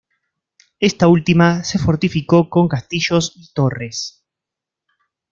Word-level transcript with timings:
Esta 0.79 1.07
última 1.07 1.63
se 1.63 1.77
fortificó 1.77 2.49
con 2.49 2.67
castillos 2.67 3.33
y 3.35 3.53
torres. 3.53 4.25